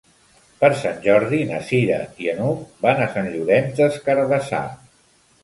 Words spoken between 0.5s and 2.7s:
Per Sant Jordi na Cira i n'Hug